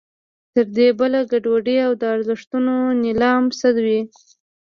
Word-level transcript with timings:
تر 0.53 0.65
دې 0.77 0.87
بله 0.99 1.19
ګډوډي 1.31 1.77
او 1.85 1.91
د 2.01 2.03
ارزښتونو 2.15 2.73
نېلام 3.03 3.43
څه 3.59 3.67
وي. 3.85 4.01